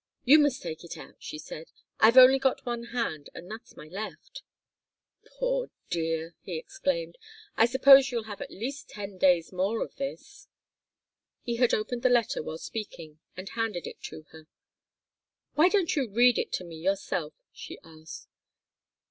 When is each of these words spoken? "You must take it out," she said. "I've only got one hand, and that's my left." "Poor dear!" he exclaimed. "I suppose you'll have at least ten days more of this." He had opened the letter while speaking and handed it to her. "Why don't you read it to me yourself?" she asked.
"You 0.25 0.39
must 0.39 0.63
take 0.63 0.83
it 0.83 0.97
out," 0.97 1.17
she 1.19 1.37
said. 1.37 1.71
"I've 1.99 2.17
only 2.17 2.39
got 2.39 2.65
one 2.65 2.85
hand, 2.85 3.29
and 3.35 3.51
that's 3.51 3.77
my 3.77 3.87
left." 3.87 4.41
"Poor 5.23 5.69
dear!" 5.91 6.33
he 6.41 6.57
exclaimed. 6.57 7.19
"I 7.55 7.67
suppose 7.67 8.09
you'll 8.09 8.23
have 8.23 8.41
at 8.41 8.49
least 8.49 8.89
ten 8.89 9.19
days 9.19 9.51
more 9.53 9.83
of 9.83 9.97
this." 9.97 10.47
He 11.43 11.57
had 11.57 11.75
opened 11.75 12.01
the 12.01 12.09
letter 12.09 12.41
while 12.41 12.57
speaking 12.57 13.19
and 13.37 13.49
handed 13.49 13.85
it 13.85 14.01
to 14.05 14.23
her. 14.31 14.47
"Why 15.53 15.69
don't 15.69 15.95
you 15.95 16.09
read 16.09 16.39
it 16.39 16.51
to 16.53 16.63
me 16.63 16.77
yourself?" 16.77 17.33
she 17.53 17.77
asked. 17.83 18.27